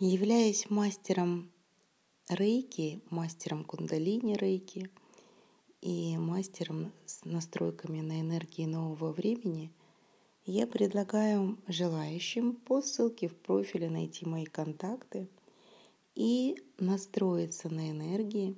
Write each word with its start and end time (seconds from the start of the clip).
Являясь 0.00 0.70
мастером 0.70 1.50
рейки, 2.28 3.02
мастером 3.10 3.64
кундалини 3.64 4.36
рейки 4.36 4.88
и 5.80 6.16
мастером 6.16 6.92
с 7.04 7.24
настройками 7.24 8.00
на 8.00 8.20
энергии 8.20 8.64
нового 8.66 9.10
времени, 9.10 9.72
я 10.46 10.68
предлагаю 10.68 11.58
желающим 11.66 12.54
по 12.54 12.80
ссылке 12.80 13.26
в 13.26 13.34
профиле 13.34 13.90
найти 13.90 14.24
мои 14.24 14.44
контакты 14.44 15.28
и 16.14 16.62
настроиться 16.78 17.68
на 17.68 17.90
энергии, 17.90 18.56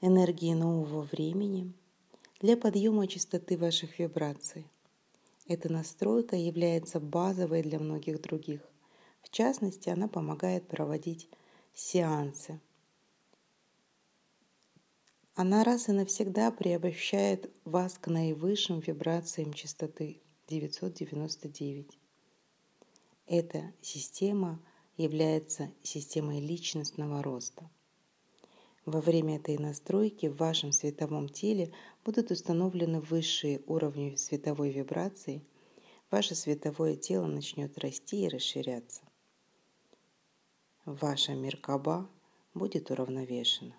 энергии 0.00 0.54
нового 0.54 1.02
времени 1.02 1.72
для 2.38 2.56
подъема 2.56 3.08
частоты 3.08 3.58
ваших 3.58 3.98
вибраций. 3.98 4.64
Эта 5.48 5.72
настройка 5.72 6.36
является 6.36 7.00
базовой 7.00 7.62
для 7.62 7.80
многих 7.80 8.22
других. 8.22 8.60
В 9.30 9.32
частности, 9.32 9.88
она 9.88 10.08
помогает 10.08 10.66
проводить 10.66 11.28
сеансы. 11.72 12.60
Она 15.36 15.62
раз 15.62 15.88
и 15.88 15.92
навсегда 15.92 16.50
приобщает 16.50 17.48
вас 17.64 17.96
к 17.96 18.08
наивысшим 18.08 18.80
вибрациям 18.80 19.52
частоты 19.52 20.20
999. 20.48 21.96
Эта 23.26 23.72
система 23.80 24.60
является 24.96 25.70
системой 25.84 26.40
личностного 26.40 27.22
роста. 27.22 27.70
Во 28.84 29.00
время 29.00 29.36
этой 29.36 29.58
настройки 29.58 30.26
в 30.26 30.38
вашем 30.38 30.72
световом 30.72 31.28
теле 31.28 31.72
будут 32.04 32.32
установлены 32.32 33.00
высшие 33.00 33.62
уровни 33.68 34.16
световой 34.16 34.72
вибрации, 34.72 35.44
ваше 36.10 36.34
световое 36.34 36.96
тело 36.96 37.26
начнет 37.26 37.78
расти 37.78 38.24
и 38.24 38.28
расширяться 38.28 39.02
ваша 40.90 41.34
Меркаба 41.34 42.08
будет 42.52 42.90
уравновешена. 42.90 43.76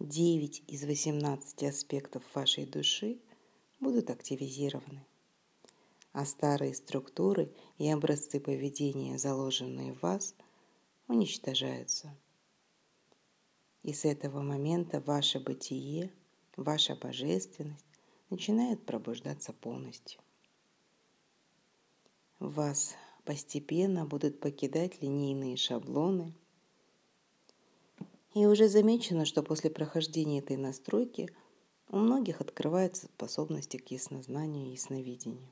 Девять 0.00 0.62
из 0.66 0.84
18 0.84 1.62
аспектов 1.62 2.24
вашей 2.34 2.66
души 2.66 3.20
будут 3.78 4.10
активизированы, 4.10 5.06
а 6.12 6.24
старые 6.26 6.74
структуры 6.74 7.52
и 7.78 7.88
образцы 7.88 8.40
поведения, 8.40 9.18
заложенные 9.18 9.94
в 9.94 10.02
вас, 10.02 10.34
уничтожаются. 11.06 12.12
И 13.84 13.92
с 13.92 14.04
этого 14.04 14.42
момента 14.42 15.00
ваше 15.00 15.38
бытие, 15.38 16.12
ваша 16.56 16.96
божественность 16.96 17.84
начинает 18.30 18.84
пробуждаться 18.84 19.52
полностью. 19.52 20.20
Вас 22.40 22.96
постепенно 23.26 24.06
будут 24.06 24.40
покидать 24.40 25.02
линейные 25.02 25.56
шаблоны. 25.56 26.32
И 28.32 28.46
уже 28.46 28.68
замечено, 28.68 29.24
что 29.26 29.42
после 29.42 29.68
прохождения 29.68 30.38
этой 30.38 30.56
настройки 30.56 31.30
у 31.88 31.98
многих 31.98 32.40
открываются 32.40 33.06
способности 33.06 33.76
к 33.78 33.90
яснознанию 33.90 34.68
и 34.68 34.72
ясновидению. 34.72 35.48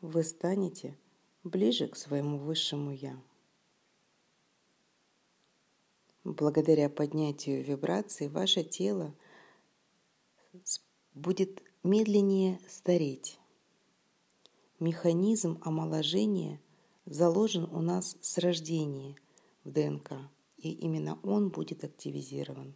Вы 0.00 0.24
станете 0.24 0.96
ближе 1.44 1.88
к 1.88 1.96
своему 1.96 2.38
высшему 2.38 2.90
«Я». 2.90 3.20
Благодаря 6.24 6.88
поднятию 6.88 7.62
вибраций 7.62 8.28
ваше 8.28 8.64
тело 8.64 9.14
будет 11.12 11.62
медленнее 11.82 12.58
стареть 12.66 13.38
Механизм 14.80 15.58
омоложения 15.62 16.60
заложен 17.06 17.68
у 17.70 17.80
нас 17.80 18.16
с 18.20 18.38
рождения 18.38 19.14
в 19.62 19.70
ДНК, 19.70 20.14
и 20.56 20.72
именно 20.72 21.16
он 21.22 21.50
будет 21.50 21.84
активизирован. 21.84 22.74